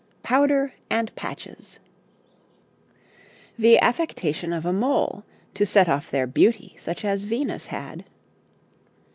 [0.23, 1.79] POWDER AND PATCHES
[3.59, 8.03] 'The affectation of a mole, to set off their beauty, such as Venus had.'